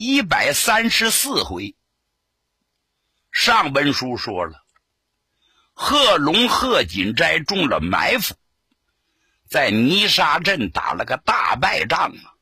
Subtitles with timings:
[0.00, 1.74] 一百三十四回，
[3.32, 4.64] 上文书说了，
[5.74, 8.36] 贺龙、贺锦斋中了埋伏。
[9.48, 12.38] 在泥沙镇打了个大败仗啊！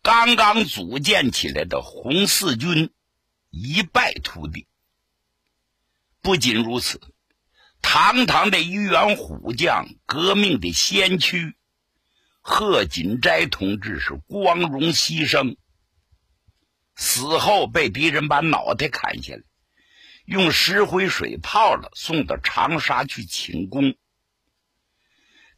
[0.00, 2.94] 刚刚组建起来的红四军
[3.50, 4.66] 一败涂地。
[6.22, 6.98] 不仅如此，
[7.82, 11.54] 堂堂的一员虎将、革命的先驱
[12.40, 15.58] 贺锦斋同志是光荣牺牲，
[16.98, 19.40] 死后被敌人把脑袋砍下来，
[20.24, 23.94] 用石灰水泡了，送到长沙去请功。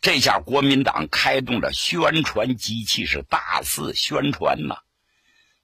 [0.03, 4.77] 这下国民党开动了宣传机器，是大肆宣传呐！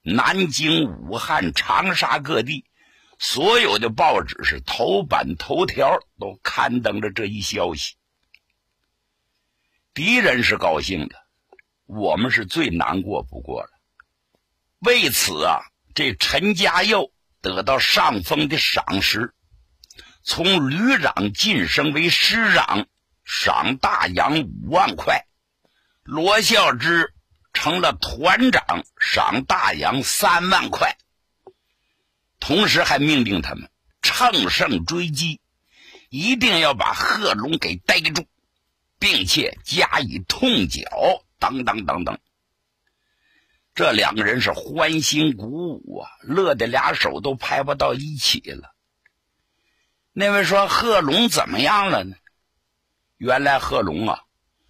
[0.00, 2.64] 南京、武汉、长沙各地，
[3.19, 7.97] 所有的报纸是头版头条都刊登着这一消息。
[9.92, 11.16] 敌人是高兴的，
[11.84, 13.75] 我们是最难过不过了。
[14.80, 15.60] 为此啊，
[15.94, 19.34] 这陈家佑得到上峰的赏识，
[20.22, 22.86] 从旅长晋升为师长。
[23.28, 25.27] 赏大洋五万块，
[26.04, 27.12] 罗孝之
[27.52, 30.97] 成了团长，赏大洋三万块。
[32.38, 33.69] 同时还命令他们
[34.00, 35.41] 乘胜追击，
[36.08, 38.28] 一定要把贺龙给逮住，
[39.00, 40.84] 并且加以痛剿。
[41.41, 42.20] 等等等等，
[43.76, 45.47] 这两个人是欢欣鼓
[45.84, 48.75] 舞啊，乐得俩手都拍不到一起了。
[50.14, 52.16] 那位说贺龙怎么样了呢？
[53.19, 54.22] 原来贺龙啊，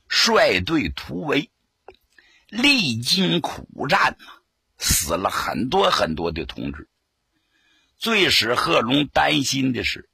[0.09, 1.53] 率队突围，
[2.49, 4.19] 历经苦战，
[4.77, 6.89] 死了很多很多的同志。
[7.99, 10.11] 最使贺龙担心的是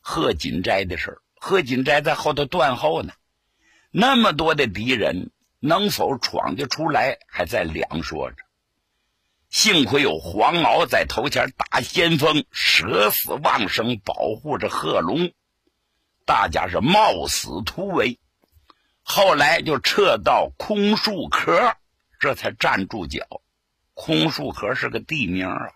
[0.00, 3.12] 贺锦斋的事贺锦斋在后头断后呢，
[3.90, 5.30] 那么多的敌人，
[5.66, 8.36] 能否闯得出来，还在两说着。
[9.48, 15.32] 幸亏有黄鳌在头前打先锋，舍死忘生，保护着贺龙。
[16.26, 18.18] 大家是冒死突围，
[19.02, 21.76] 后来就撤到空树壳，
[22.20, 23.24] 这才站住脚。
[23.94, 25.72] 空树壳是个地名啊。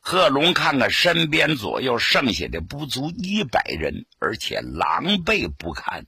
[0.00, 6.04] 贺龙看看身边左右剩下的不足一百人，而且狼狈不堪。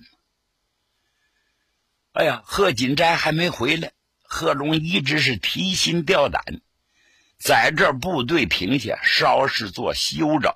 [2.13, 3.93] 哎呀，贺锦斋还没回来，
[4.23, 6.61] 贺龙一直是提心吊胆，
[7.39, 10.55] 在这部队停下，稍事做休整。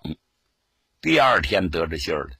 [1.01, 2.37] 第二天得着信儿了。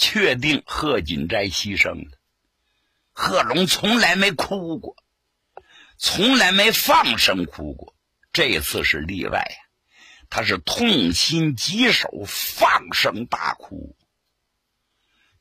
[0.00, 2.18] 确定贺锦斋牺牲了，
[3.12, 4.94] 贺龙从来没哭过，
[5.96, 7.96] 从来没放声哭过，
[8.32, 9.56] 这次是例外呀！
[10.30, 13.96] 他是痛心疾首，放声大哭。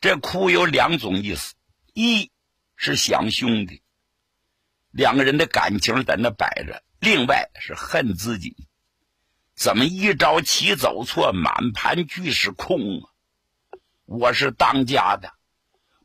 [0.01, 1.53] 这哭有两种意思：
[1.93, 2.31] 一
[2.79, 3.81] 是想兄弟，
[4.91, 8.55] 两个人的感情在那摆着；另外是恨自己，
[9.55, 13.09] 怎么一朝棋走错，满盘俱是空啊！
[14.05, 15.33] 我是当家的，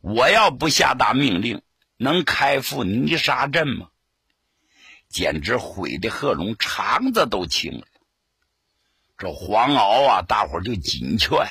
[0.00, 1.62] 我要不下达命令，
[1.98, 3.90] 能开赴泥沙镇吗？
[5.10, 7.86] 简直毁的贺龙肠子都青了。
[9.18, 11.46] 这黄鳌啊，大伙就紧劝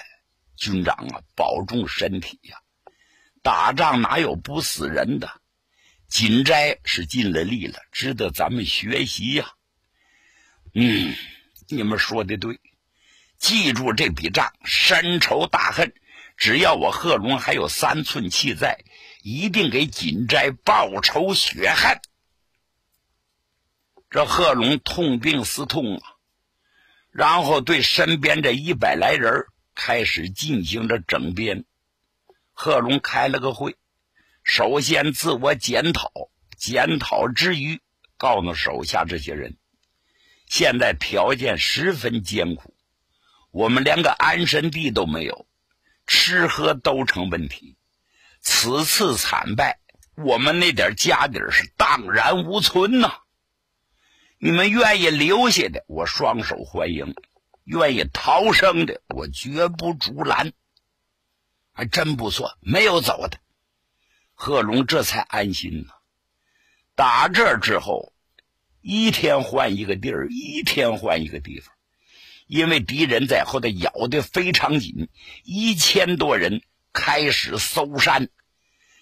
[0.57, 2.60] 军长啊，保重身体呀！
[3.41, 5.29] 打仗哪有不死人的？
[6.07, 9.53] 锦斋是尽了力了，值得咱们学习呀。
[10.73, 11.15] 嗯，
[11.69, 12.59] 你们说的对，
[13.37, 15.93] 记住这笔账，深仇大恨。
[16.35, 18.83] 只要我贺龙还有三寸气在，
[19.21, 21.99] 一定给锦斋报仇雪恨。
[24.09, 26.03] 这贺龙痛定思痛啊，
[27.09, 29.45] 然后对身边这一百来人
[29.75, 31.63] 开始进行着整编。
[32.63, 33.75] 贺龙开了个会，
[34.43, 36.11] 首先自我检讨，
[36.55, 37.81] 检讨之余，
[38.17, 39.57] 告诉手下这些人，
[40.45, 42.75] 现在条件十分艰苦，
[43.49, 45.47] 我们连个安身地都没有。
[46.05, 47.77] 吃喝都成问题，
[48.41, 49.79] 此次惨败，
[50.15, 53.21] 我们那点家底是荡然无存呐！
[54.37, 57.15] 你们愿意留下的，我双手欢迎；
[57.63, 60.53] 愿意逃生的，我绝不阻拦。
[61.81, 63.39] 还真不错，没有走的。
[64.35, 65.87] 贺龙这才安心呢。
[66.93, 68.13] 打这之后，
[68.81, 71.73] 一天换一个地儿，一天换一个地方，
[72.45, 75.09] 因为敌人在后头咬得非常紧，
[75.43, 76.61] 一千多人
[76.93, 78.29] 开始搜山，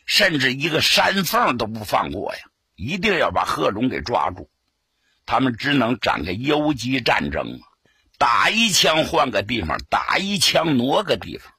[0.06, 2.40] 甚至一个山缝都不放过呀，
[2.78, 4.50] 一定要把贺龙给抓住。
[5.26, 7.60] 他们只能展开游击战争，
[8.18, 11.54] 打一枪换个地方，打一枪挪个地方。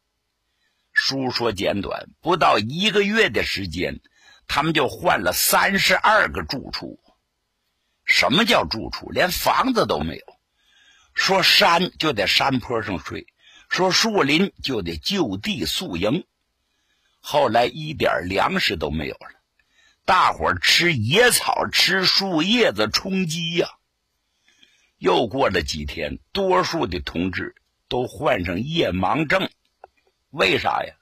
[1.02, 4.00] 书说简短，不到一个月的时间，
[4.46, 7.00] 他们就换了三十二个住处。
[8.04, 9.10] 什么叫住处？
[9.10, 10.24] 连房子都没有。
[11.14, 13.26] 说山就在山坡上睡，
[13.70, 16.26] 说树林就得就地宿营。
[17.20, 19.40] 后来一点粮食都没有了。
[20.04, 23.70] 大伙儿吃野草，吃树叶子充饥呀。
[24.98, 27.54] 又过了几天，多数的同志
[27.88, 29.48] 都患上夜盲症，
[30.30, 30.94] 为啥呀？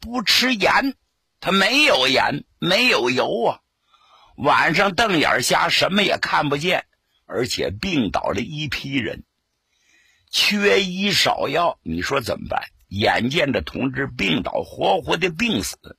[0.00, 0.96] 不吃盐，
[1.40, 3.60] 他没有盐，没有油啊。
[4.36, 6.86] 晚上瞪眼瞎，什么也看不见，
[7.26, 9.24] 而且病倒了一批人，
[10.30, 12.68] 缺医少药，你说怎么办？
[12.88, 15.98] 眼见着同志病倒，活活的病死，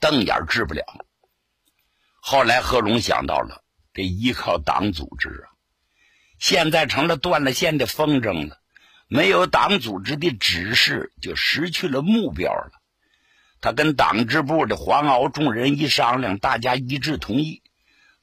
[0.00, 0.84] 瞪眼治不了。
[2.20, 5.52] 后来贺龙想到了，得依靠党组织啊！
[6.38, 8.61] 现在成了断了线的风筝了，
[9.14, 12.72] 没有党组织的指示，就失去了目标了。
[13.60, 17.62] 他跟党支部的黄鳌众人一商量，大家一致同意，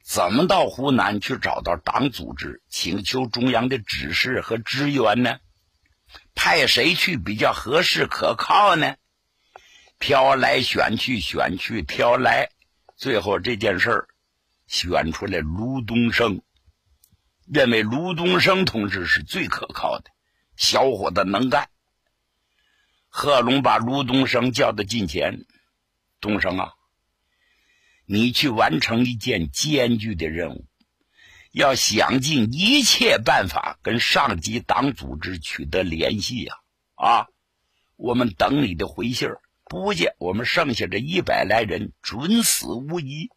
[0.03, 5.37] 怎么到湖南去找到党组织，请求中央的指示和支援呢？
[6.33, 8.95] 派谁去比较合适可靠呢？
[9.99, 12.49] 挑来选去，选去挑来。
[12.97, 14.07] 最后这件事儿
[14.65, 16.41] 选出来，卢东升
[17.45, 20.09] 认为卢东升同志是最可靠的，
[20.59, 21.69] 小伙子能干。
[23.07, 25.45] 贺龙把卢东升叫到近前
[26.19, 26.73] ：“东升啊，
[28.05, 30.65] 你去完成一件艰巨的任务，
[31.53, 36.55] 要想尽一切办法跟上级党组织取得联系呀！
[36.95, 37.27] 啊，
[37.95, 39.41] 我们等你的回信儿。”
[39.71, 43.29] 不见我们剩下这一百来人准死无疑。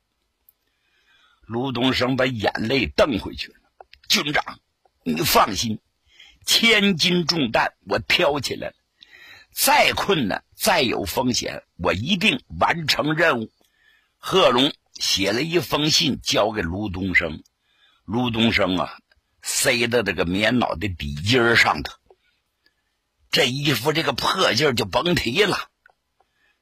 [1.42, 3.60] 卢东升把眼泪瞪回去了。
[4.08, 4.58] 军长，
[5.04, 5.78] 你放心，
[6.44, 8.74] 千斤重担我挑起来了。
[9.52, 13.50] 再困难，再有风险，我一定完成任务。
[14.16, 17.42] 贺龙写了一封信交给卢东升，
[18.04, 18.98] 卢东升啊，
[19.42, 21.94] 塞到这个棉袄的底襟上头。
[23.30, 25.68] 这衣服这个破劲儿就甭提了。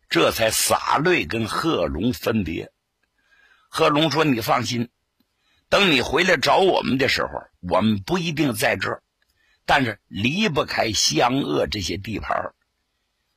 [0.09, 2.73] 这才洒泪跟贺龙分别。
[3.69, 4.89] 贺龙说：“你放心，
[5.69, 7.31] 等你回来找我们的时候，
[7.61, 9.03] 我们不一定在这儿，
[9.71, 12.57] 但是离不开湘鄂这些地盘。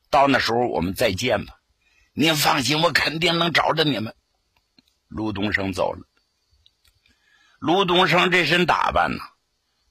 [0.09, 1.59] 到那时候我们再见吧。
[2.11, 4.15] 您放心，我肯定能找着你们。”
[5.09, 6.07] 卢东升走了。
[7.59, 9.19] 卢东升这身打扮呢，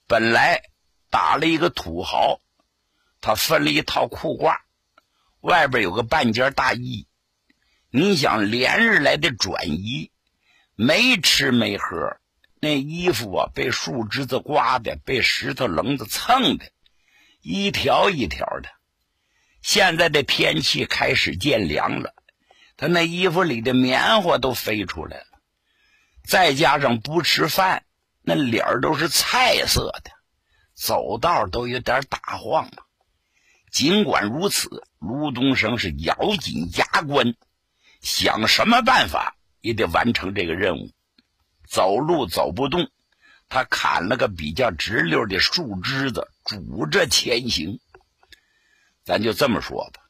[0.08, 0.62] 本来
[1.10, 2.40] 打了一个土豪，
[3.20, 4.56] 他分了一套裤褂。
[5.42, 7.06] 外边有个半截大衣，
[7.88, 10.10] 你想连日来的转移，
[10.74, 12.16] 没吃没喝，
[12.64, 16.64] 那衣服啊被树枝子刮的，被石头棱子蹭的，
[17.40, 18.68] 一条一条的。
[19.62, 22.14] 现在的天气开始渐凉了，
[22.76, 25.26] 他那衣服里的棉花都飞出来了，
[26.24, 27.84] 再加上不吃饭，
[28.22, 30.12] 那脸都是菜色的，
[30.72, 32.86] 走道都有点打晃了。
[33.72, 37.34] 尽管如此，卢东升是咬紧牙关，
[38.02, 40.92] 想什么办法也得完成这个任务。
[41.72, 42.90] 走路走不动，
[43.48, 47.80] 他砍了个比较直溜的树枝子，拄着前行。
[49.04, 50.02] 咱就这么说吧，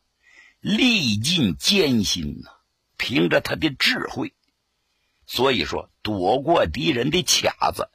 [0.58, 2.50] 历尽艰辛呐，
[2.96, 4.34] 凭着他的智慧，
[5.24, 7.88] 所以说躲过敌人的卡子，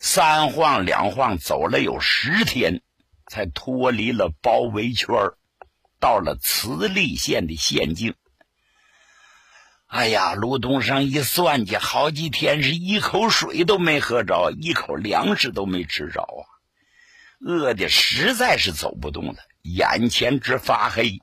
[0.00, 2.82] 三晃两晃走了有十天。
[3.28, 5.08] 才脱离了包围圈
[5.98, 8.14] 到了慈利县的县境。
[9.96, 16.44] 哎呀，卢东升一算计，好几天是一口水都没喝着，一口粮食都没吃着啊！
[17.40, 21.22] 饿的实在是走不动了，眼前直发黑，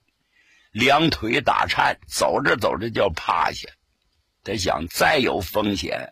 [0.71, 3.69] 两腿打颤，走着走着就要趴下。
[4.43, 6.11] 他想，再有风险，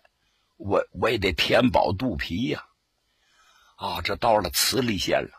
[0.57, 2.65] 我我也得填饱肚皮呀！
[3.75, 5.31] 啊，这到了慈利县了。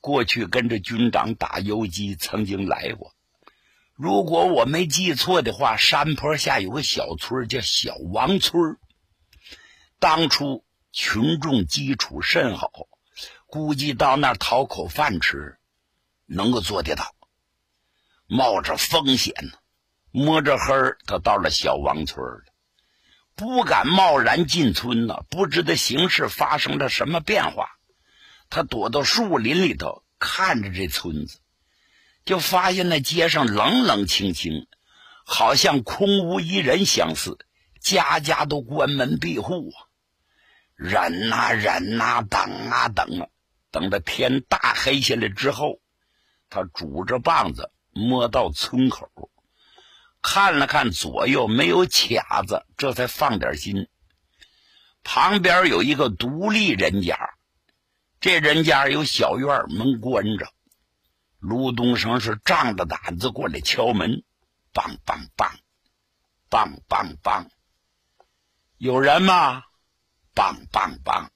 [0.00, 3.14] 过去跟着军长打游击，曾经来过。
[3.96, 8.76] 如果我没记错的话，山坡下有个小村叫小王村。
[9.98, 12.70] 当初群众基础甚好，
[13.46, 15.56] 估计到那儿讨口饭吃，
[16.26, 17.14] 能够做得到。
[18.26, 19.52] 冒着风险呢，
[20.10, 20.74] 摸着黑，
[21.06, 22.42] 他到了小王村了。
[23.34, 27.70] 不敢贸然进村呢，不知道形势发生了什么变化。
[28.50, 31.38] 他躲到树林里头，看着这村子，
[32.26, 34.66] 就发现那街上冷冷清清，
[35.24, 37.38] 好像空无一人相似，
[37.80, 39.86] 家家都关门闭户啊。
[40.74, 43.28] 忍呐忍呐，等啊等啊，
[43.70, 45.78] 等到天大黑下来之后，
[46.50, 49.08] 他拄着棒子摸到村口，
[50.20, 53.88] 看了看左右没有卡子，这才放点心。
[55.04, 57.16] 旁边有一个独立人家，
[58.20, 60.48] 这人家有小院，门关着。
[61.38, 64.24] 卢东升是仗着胆子过来敲门，
[64.72, 65.50] 梆梆梆，
[66.50, 67.46] 梆梆梆，
[68.78, 69.64] 有人吗？
[70.34, 71.28] 梆梆梆，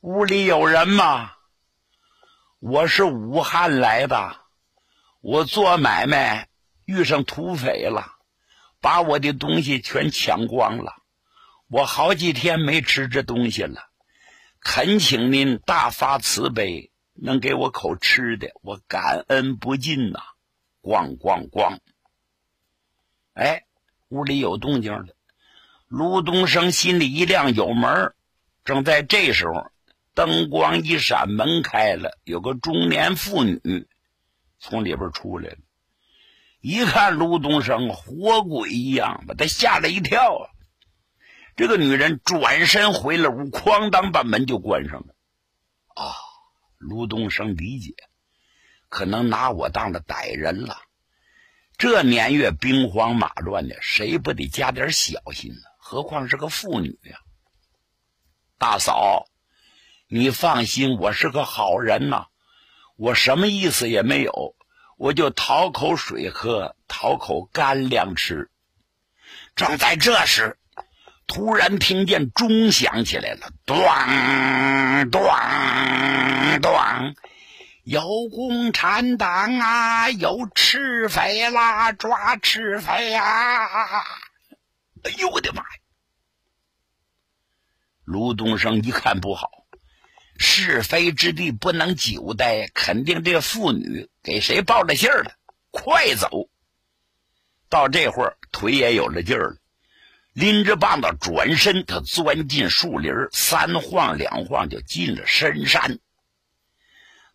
[0.00, 1.32] 屋里有人吗？
[2.58, 4.36] 我是武汉来的，
[5.20, 6.48] 我做买卖
[6.84, 8.16] 遇上土匪了，
[8.80, 10.94] 把我的东西全抢光了，
[11.68, 13.90] 我好几天没吃这东西了，
[14.60, 20.20] 恳请您大发慈悲，能给我口吃的，我感恩不尽呐！
[20.82, 21.78] 咣咣咣，
[23.34, 23.64] 哎，
[24.08, 25.06] 屋里有动静了。
[25.88, 28.14] 卢东升心里一亮，有门
[28.64, 29.70] 正在这时候，
[30.14, 33.86] 灯光一闪，门开了，有个中年妇女
[34.58, 35.58] 从里边出来了。
[36.60, 40.50] 一看卢东升，活鬼一样，把他吓了一跳啊！
[41.54, 45.14] 这个女人转身回了屋，哐当把门就关上了。
[45.94, 46.12] 啊，
[46.88, 47.94] 卢东升理解，
[48.88, 50.78] 可能拿我当了歹人了。
[51.78, 55.60] 这年月兵荒马乱的，谁不得加点小心呢？
[55.78, 57.18] 何况是个妇女呀！
[58.58, 59.26] 大嫂，
[60.08, 62.28] 你放心，我是个好人呐，
[62.96, 64.56] 我什么意思也没有，
[64.96, 68.50] 我就讨口水喝，讨口干粮吃。
[69.54, 70.58] 正在这时，
[71.26, 73.76] 突然听见钟响起来了，咚
[75.10, 75.22] 咚
[76.58, 77.14] 咣，
[77.84, 83.66] 有共产党啊，有赤匪啦，抓赤匪啊！
[85.04, 85.68] 哎呦我的妈呀！
[88.04, 89.50] 卢东升一看不好，
[90.38, 95.32] 是非之地不能久待，肯定这妇女给谁报了信儿了，
[95.70, 96.48] 快走！
[97.68, 99.56] 到这会儿腿也有了劲儿了，
[100.32, 105.98] 拎着棒子转身，他钻进树林，三晃两晃就进了深山。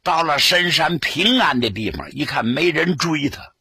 [0.03, 3.53] 到了深山平安的地方，一看没人追他，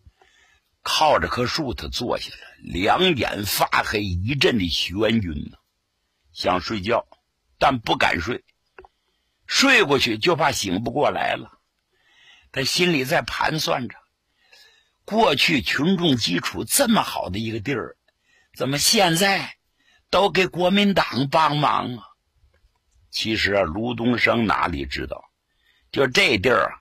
[0.82, 2.40] 靠着棵树，他坐下来。
[2.62, 5.56] 两眼发黑，一阵的眩晕呢，
[6.32, 7.06] 想睡觉，
[7.58, 8.44] 但不敢睡，
[9.46, 11.58] 睡过去就怕醒不过来了。
[12.52, 13.96] 他心里在盘算着：
[15.04, 17.96] 过去群众基础这么好的一个地儿，
[18.56, 19.56] 怎么现在
[20.10, 22.04] 都给国民党帮忙啊？
[23.10, 25.29] 其实啊，卢东升哪里知道，
[25.92, 26.80] 就这地儿啊，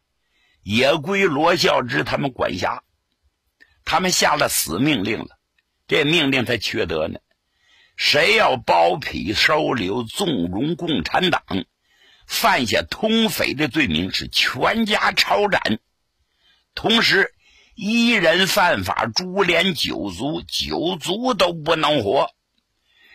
[0.63, 2.83] 也归罗孝之他们管辖，
[3.85, 5.39] 他们下了死命令了。
[5.87, 7.19] 这命令才缺德呢，
[7.97, 11.43] 谁要包庇收留纵容共产党，
[12.27, 15.79] 犯下通匪的罪名，是全家抄斩。
[16.75, 17.33] 同时，
[17.73, 22.29] 一人犯法，株连九族，九族都不能活。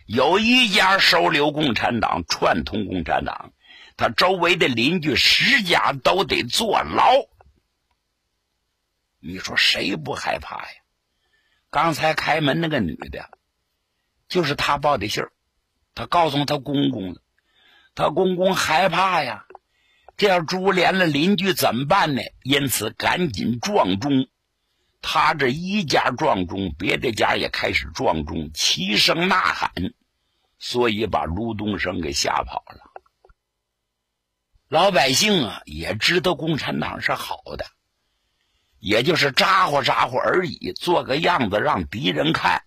[0.07, 3.54] 有一家收留共产党，串通共产党，
[3.97, 7.27] 他周围的邻居十家都得坐牢。
[9.21, 10.81] 你说谁不害怕呀？
[11.71, 13.31] 刚才开门那个女的，
[14.29, 15.33] 就是他报的信儿，
[15.93, 17.21] 他告诉他公公了，
[17.97, 19.47] 他公公害怕呀，
[20.17, 22.23] 这要株连了邻居怎么办呢？
[22.45, 24.29] 因此赶紧撞钟，
[25.03, 29.73] 他这一家撞钟，别的家也开始撞钟，齐声呐喊，
[30.61, 32.94] 所以把卢东升给吓跑了。
[34.69, 37.67] 老百姓啊，也知道共产党是好的。
[38.79, 42.63] 也就是咋呼咋呼而已，做个样子让敌人看，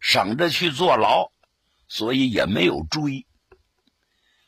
[0.00, 1.30] 省着去坐牢，
[1.88, 3.26] 所以也没有追。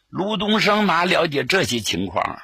[0.08, 2.42] 卢东升哪了解这些情况啊？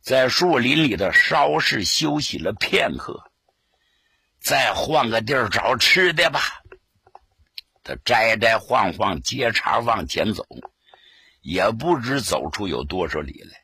[0.00, 3.30] 在树林里头稍事休息了片刻，
[4.40, 6.40] 再换个地儿找吃的吧。
[7.82, 10.46] 他摘摘晃晃，接茬往前走，
[11.40, 13.58] 也不知走出有多少里来，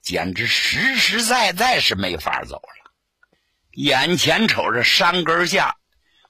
[0.00, 2.92] 简直实实在在是没法走了。
[3.72, 5.76] 眼前瞅着山根下，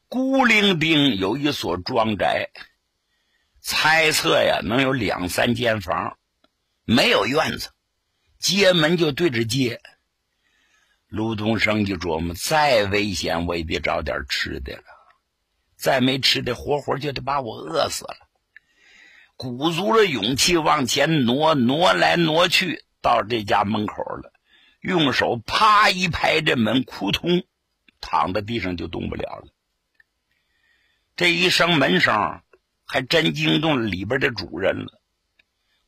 [0.09, 2.51] 孤零零有一所庄宅，
[3.61, 6.19] 猜测呀能有两三间房，
[6.85, 7.71] 没有院子，
[8.39, 9.81] 街门就对着街。
[11.09, 14.85] 卢东升一琢磨，再危险我也得找点吃的了，
[15.77, 18.17] 再没吃的，活活就得把我饿死了。
[19.43, 24.33] 鼓足了勇气往前挪，挪来挪去，到这家门口了，
[24.81, 27.43] 用手啪一拍这门，扑通，
[28.01, 29.49] 躺在地上就动不了了。
[31.17, 32.41] 这一声门声，
[32.87, 35.03] 还真惊动了里边的主人了。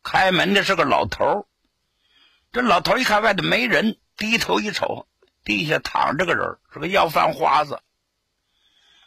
[0.03, 1.47] 开门的是个老头
[2.51, 5.07] 这老头一看外头没人，低头一瞅，
[5.45, 7.81] 地下躺着个人，是个要饭花子。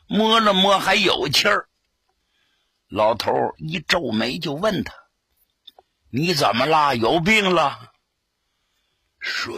[0.08, 1.67] 摸了摸，还有气儿。
[2.88, 4.94] 老头一皱眉，就问他
[6.10, 6.96] ：“你怎么了？
[6.96, 7.92] 有病了？”
[9.20, 9.56] 水，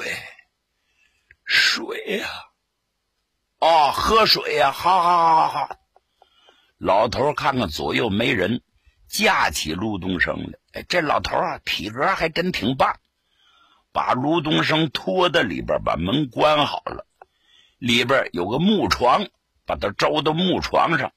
[1.45, 2.27] 水呀！
[3.59, 4.71] 哦，喝水呀！
[4.71, 5.75] 好好好好好。
[6.79, 8.63] 老头看看左右没人，
[9.07, 10.59] 架起卢东升来。
[10.73, 12.99] 哎，这老头啊，体格还真挺棒。
[13.91, 17.05] 把卢东升拖到里边，把门关好了。
[17.77, 19.27] 里边有个木床，
[19.65, 21.11] 把他周到木床上。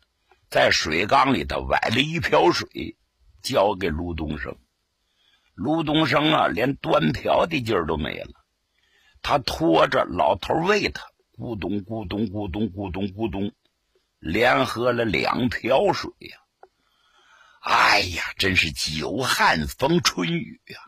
[0.52, 2.98] 在水缸里头崴了一瓢水，
[3.42, 4.54] 交给卢东升。
[5.54, 8.44] 卢东升啊，连端瓢的劲儿都没了。
[9.22, 11.04] 他拖着老头喂他，
[11.38, 13.50] 咕咚咕咚咕咚咕咚咕咚，
[14.18, 16.36] 连喝了两瓢水呀！
[17.62, 20.78] 哎呀，真是久旱逢春雨呀！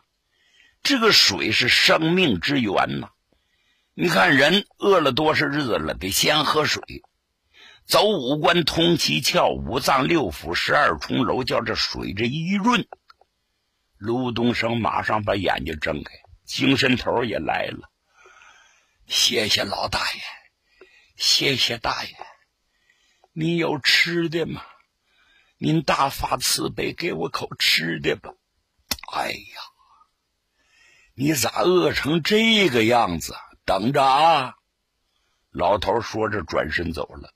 [0.83, 3.09] 这个水是生命之源呐！
[3.95, 7.01] 你看，人饿了多少日子了，得先喝水。
[7.85, 12.87] 走五关通七窍，五脏六腑十二重楼，叫这水这一润，
[13.97, 16.13] 卢东升马上把眼睛睁开，
[16.45, 17.91] 精神头也来了。
[19.05, 20.21] 谢谢老大爷，
[21.15, 22.15] 谢谢大爷，
[23.33, 24.63] 你有吃的吗？
[25.57, 28.33] 您大发慈悲，给我口吃的吧。
[29.13, 29.61] 哎呀，
[31.13, 33.35] 你咋饿成这个样子？
[33.63, 34.55] 等着啊！
[35.51, 37.34] 老头说着，转身走了。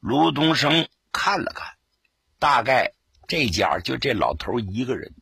[0.00, 1.74] 卢东升看了看，
[2.38, 2.94] 大概
[3.28, 5.14] 这家就这老头一个人。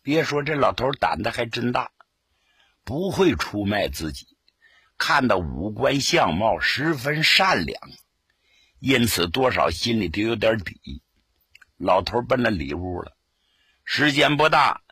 [0.00, 1.90] 别说这老头胆子还真大，
[2.84, 4.28] 不会出卖自己。
[4.96, 7.80] 看到五官相貌十分善良，
[8.78, 11.02] 因此多少心里都有点底。
[11.76, 13.16] 老头奔了里屋了，
[13.84, 14.82] 时间不大，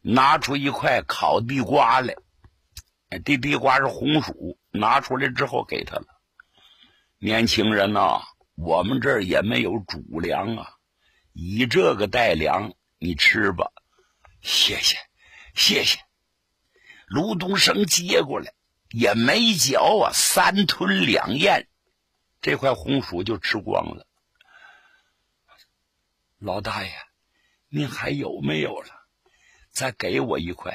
[0.00, 2.16] 拿出一块烤地瓜来。
[3.26, 6.06] 这地瓜是红薯，拿出来之后给他了。
[7.18, 8.22] 年轻人呐。
[8.54, 10.74] 我们这儿也没有主粮啊，
[11.32, 13.72] 以这个代粮，你吃吧。
[14.40, 14.96] 谢谢，
[15.54, 15.98] 谢谢。
[17.06, 18.52] 卢东升接过来，
[18.90, 21.68] 也没嚼啊，三吞两咽，
[22.40, 24.06] 这块红薯就吃光了。
[26.38, 26.90] 老大爷，
[27.68, 28.88] 您还有没有了？
[29.70, 30.72] 再给我一块。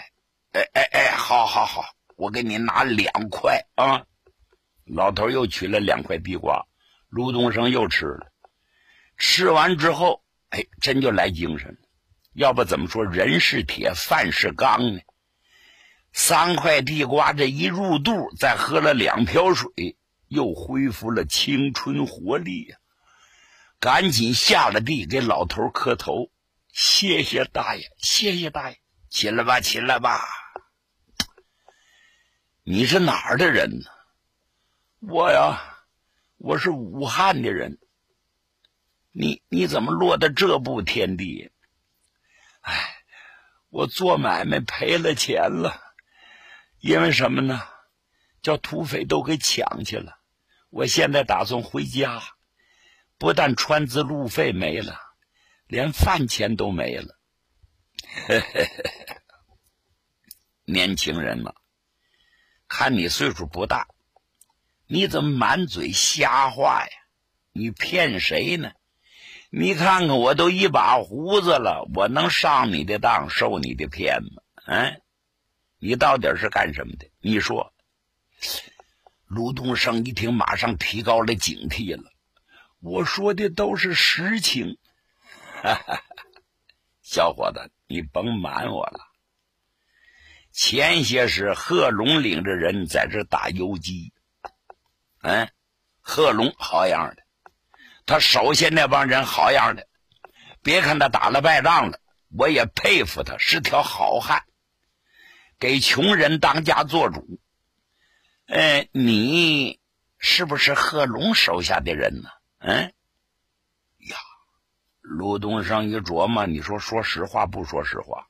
[0.53, 4.05] 哎哎哎，好好好，我给你拿两块啊。
[4.85, 6.65] 老头又取了两块地瓜。
[7.17, 8.31] 卢东升又吃了，
[9.17, 11.79] 吃完之后，哎，真就来精神了。
[12.33, 14.99] 要不怎么说人是铁，饭是钢呢？
[16.13, 22.77] 三块地瓜这一入肚，再喝了两瓢水，又恢复了青春活力呀！
[23.79, 26.29] 赶紧下了地给老头磕头，
[26.71, 28.77] 谢谢大爷，谢谢大爷，
[29.09, 30.21] 起来吧，起来吧。
[32.63, 33.85] 你是哪儿的人呢？
[34.99, 35.73] 我呀。
[36.37, 37.79] 我是武汉的人，
[39.11, 41.51] 你你怎么落到这步田地？
[42.61, 43.03] 哎，
[43.69, 45.81] 我做买卖赔了钱了，
[46.79, 47.61] 因为什么呢？
[48.43, 50.19] 叫土匪都给抢去了。
[50.69, 52.21] 我现在打算回家，
[53.17, 54.95] 不但川资路费没了，
[55.65, 57.19] 连饭钱都没了。
[60.65, 61.55] 年轻人嘛，
[62.67, 63.87] 看你岁数不大。
[64.87, 66.91] 你怎么满嘴瞎话呀？
[67.51, 68.71] 你骗谁呢？
[69.49, 74.41] 你看看我都一把胡子了，我能上你的当受你的骗吗？
[74.65, 75.01] 嗯，
[75.79, 77.09] 你到底是干什么的？
[77.19, 77.73] 你说。
[79.25, 82.13] 卢东升一听，马上提高了警惕了。
[82.79, 84.77] 我说的都是实情。
[85.63, 86.01] 哈哈，
[87.01, 88.99] 小伙子，你甭瞒我了。
[90.51, 94.13] 前些时贺龙领着人在这打游击。
[95.21, 95.49] 嗯，
[95.99, 97.23] 贺龙好样的，
[98.05, 99.87] 他手下那帮人好样的。
[100.61, 101.99] 别看他打了败仗了，
[102.29, 104.43] 我也佩服他，是条好汉，
[105.59, 107.39] 给穷人当家做主。
[108.45, 109.79] 哎，你
[110.17, 112.29] 是不是贺龙手下的人呢？
[112.59, 112.93] 嗯，
[113.97, 114.17] 呀，
[115.01, 118.27] 卢东升一琢磨，你说说实话不说实话？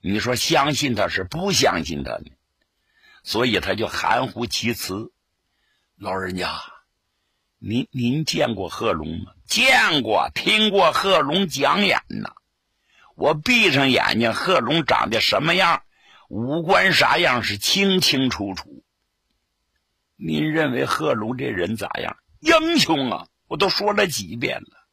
[0.00, 2.30] 你说相信他是不相信他呢？
[3.22, 5.12] 所以他就含糊其辞。
[5.98, 6.60] 老人家，
[7.58, 9.32] 您您见过贺龙吗？
[9.46, 12.34] 见过，听过贺龙讲演呐。
[13.14, 15.84] 我闭上眼睛，贺龙长得什么样，
[16.28, 18.84] 五官啥样是清清楚楚。
[20.16, 22.18] 您认为贺龙这人咋样？
[22.40, 23.26] 英雄啊！
[23.46, 24.86] 我都说了几遍了，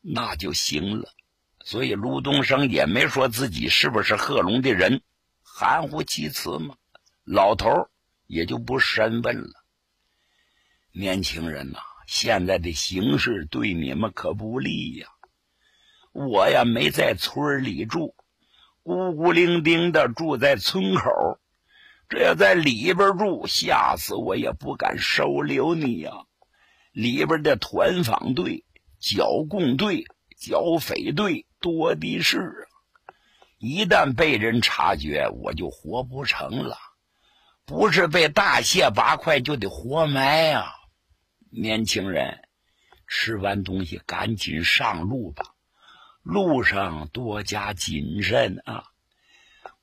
[0.00, 1.10] 那就行了。
[1.66, 5.02] 所以卢东升也没说自己是不是贺龙的人，
[5.42, 6.76] 含糊其辞嘛。
[7.24, 7.90] 老头
[8.26, 9.57] 也就不深问了。
[10.98, 15.06] 年轻人呐，现在的形势对你们可不利呀。
[16.10, 18.16] 我呀没在村里住，
[18.82, 21.38] 孤孤零零的住在村口。
[22.08, 26.10] 这要在里边住，吓死我也不敢收留你呀！
[26.90, 28.64] 里边的团访队、
[28.98, 30.04] 剿共队、
[30.36, 32.66] 剿匪队多的是啊！
[33.58, 36.76] 一旦被人察觉，我就活不成了。
[37.64, 40.74] 不是被大卸八块，就得活埋呀！
[41.50, 42.42] 年轻人，
[43.06, 45.54] 吃完东西赶紧上路吧，
[46.22, 48.84] 路上多加谨慎啊！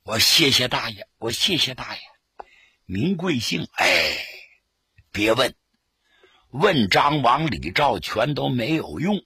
[0.03, 2.01] 我谢谢大爷，我谢谢大爷。
[2.85, 3.67] 您贵姓？
[3.73, 3.87] 哎，
[5.11, 5.55] 别问，
[6.49, 9.25] 问张王李赵全都没有用。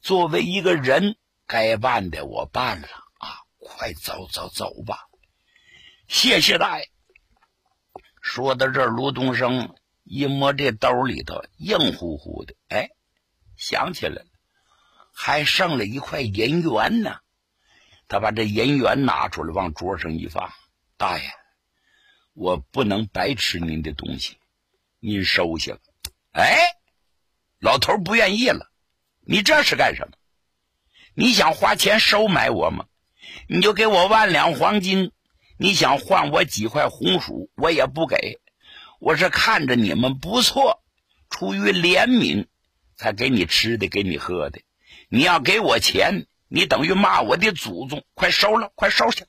[0.00, 3.42] 作为一个人，该办的我办了啊！
[3.58, 5.08] 快走走走吧，
[6.06, 6.88] 谢谢大爷。
[8.22, 9.74] 说到这儿，卢东升
[10.08, 12.90] 一摸这兜里头硬乎乎的，哎，
[13.56, 14.26] 想起来了，
[15.12, 17.18] 还剩了一块银元呢。
[18.06, 20.52] 他把这银元拿出来，往桌上一放，
[20.96, 21.24] 大爷。
[22.34, 24.36] 我不能白吃您的东西，
[25.00, 25.76] 您收下。
[26.30, 26.56] 哎，
[27.58, 28.70] 老头不愿意了。
[29.26, 30.16] 你这是干什么？
[31.14, 32.86] 你想花钱收买我吗？
[33.48, 35.10] 你就给我万两黄金。
[35.58, 38.38] 你想换我几块红薯，我也不给。
[38.98, 40.82] 我是看着你们不错，
[41.28, 42.46] 出于怜悯
[42.96, 44.60] 才给你吃的，给你喝的。
[45.08, 48.04] 你要给我钱，你等于骂我的祖宗。
[48.14, 49.26] 快收了，快收下。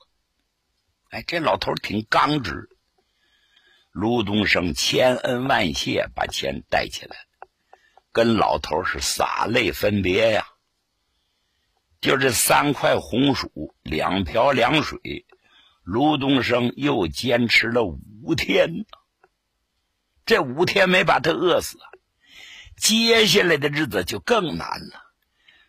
[1.10, 2.70] 哎，这老头挺刚直。
[3.92, 7.18] 卢东升千恩万谢，把钱带起来，
[8.12, 10.48] 跟老头是洒泪分别呀。
[12.00, 15.26] 就这三块红薯，两瓢凉水，
[15.84, 18.86] 卢东升又坚持了五天
[20.28, 21.80] 这五天没把他饿死，
[22.76, 25.02] 接下来的日子就更难了，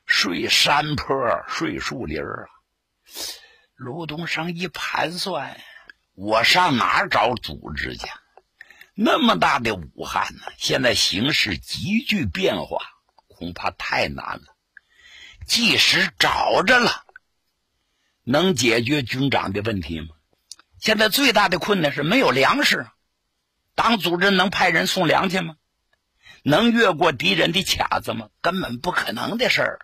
[0.05, 1.14] 睡山坡，
[1.47, 2.51] 睡树林啊。
[3.77, 5.61] 卢东升一盘算。
[6.14, 8.09] 我上哪儿找组织去？
[8.94, 10.42] 那么大的武汉呢？
[10.57, 12.79] 现在形势急剧变化，
[13.29, 14.57] 恐怕太难了。
[15.47, 17.05] 即使找着了，
[18.25, 20.09] 能解决军长的问题吗？
[20.81, 22.85] 现在最大的困难是没有粮食。
[23.79, 25.55] 党组织能派人送粮去吗？
[26.43, 28.29] 能越过敌人的卡子吗？
[28.41, 29.79] 根本不可能的事儿。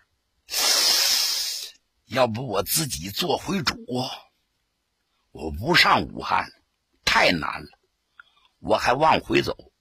[2.07, 3.77] 要不我自己做回主？
[5.31, 6.51] 我不上武汉，
[7.05, 7.69] 太难了。
[8.59, 9.71] 我还往回走，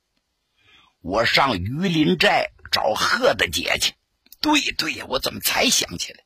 [1.01, 3.95] 我上榆林寨找贺大姐去。
[4.41, 6.21] 对对呀，我怎么才想起来？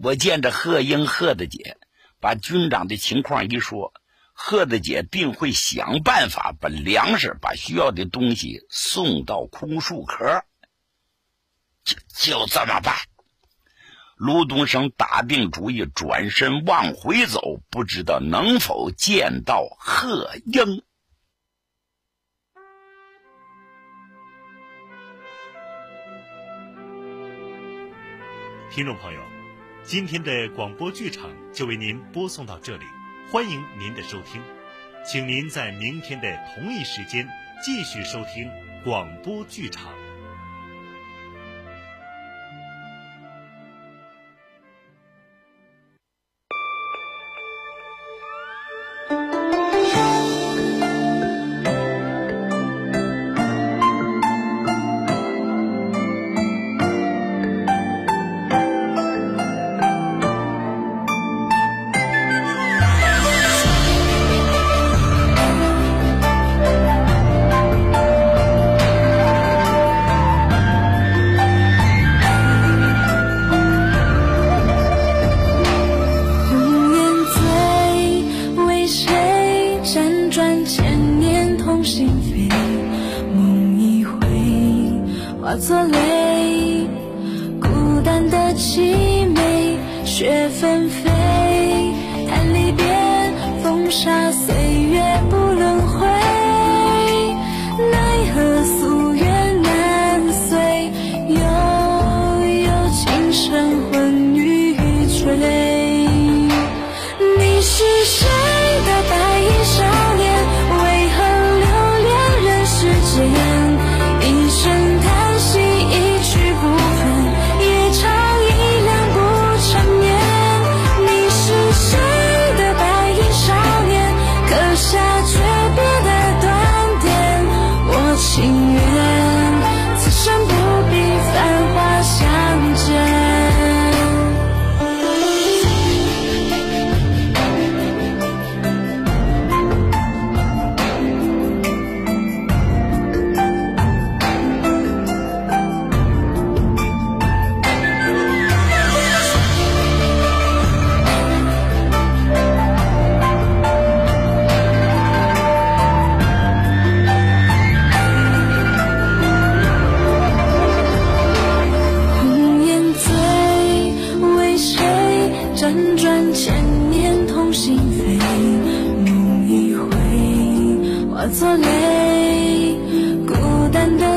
[0.00, 1.76] 我见着贺英、贺大姐，
[2.20, 3.92] 把军长的情况一说，
[4.36, 10.44] 贺大姐定会想办法把粮食、把需要的东西送到空树壳。
[11.84, 12.96] 就就这么办。
[14.16, 20.82] 卢东升打定主意，转身往回走，不知道能否见到贺英。
[28.70, 29.20] 听众朋友，
[29.84, 32.84] 今天的广播剧场就为您播送到这里，
[33.34, 34.40] 欢迎您的收听，
[35.04, 37.28] 请您在明天的同一时间
[37.60, 38.48] 继续收听
[38.84, 40.03] 广播剧场。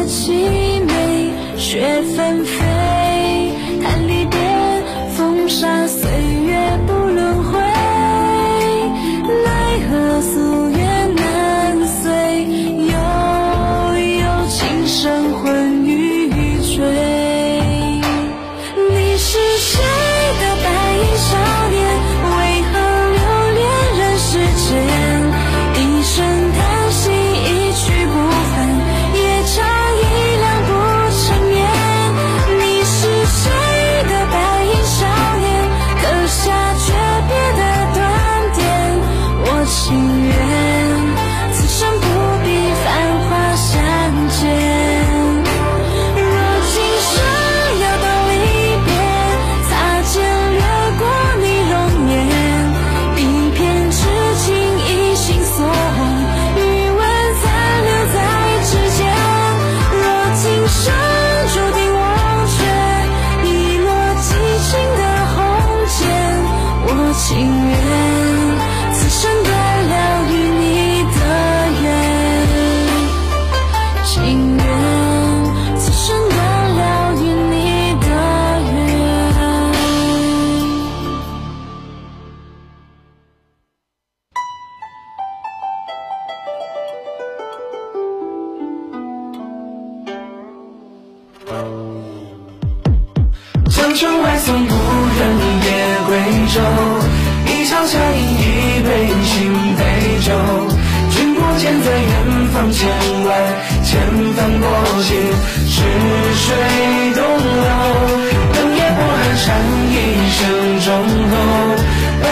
[0.08, 3.07] 凄美雪纷飞。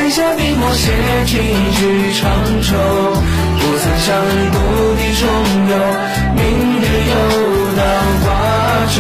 [0.06, 0.92] 笔下笔墨写
[1.26, 2.78] 几句长愁，
[3.58, 4.14] 不曾想
[4.52, 4.58] 故
[4.94, 5.28] 地重
[5.68, 5.74] 游，
[6.36, 6.46] 明
[6.80, 7.14] 日又
[7.76, 7.82] 到
[8.22, 8.26] 花
[8.94, 8.98] 洲。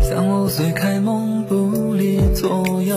[0.00, 2.96] 三五岁开蒙不离左右，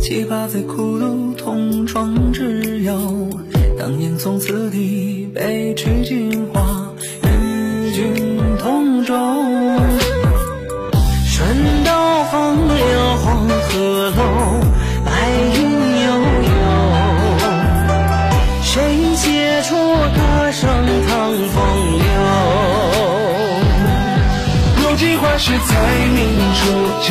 [0.00, 3.28] 七八岁苦读同窗之友。
[3.76, 6.59] 当年从此地北去京华。
[25.42, 25.74] 是在
[26.14, 26.18] 明
[26.52, 26.62] 出处
[27.00, 27.10] 交，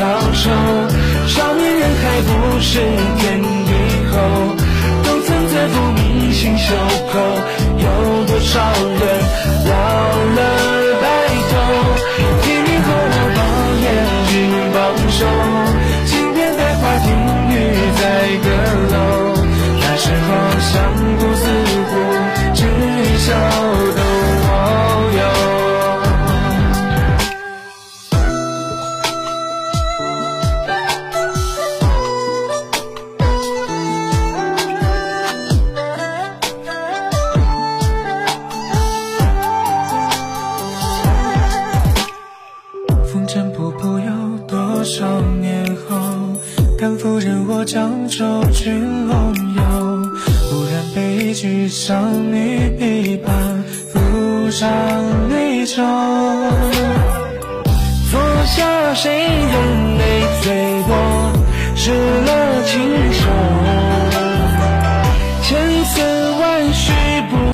[1.25, 2.29] 少年人还不
[2.61, 2.79] 是
[3.17, 3.71] 天地
[4.11, 4.15] 后，
[5.03, 6.75] 都曾自负铭心袖
[7.11, 7.19] 口，
[7.79, 7.85] 有
[8.27, 8.61] 多少
[8.99, 9.01] 人
[9.65, 9.71] 老
[10.35, 10.68] 了。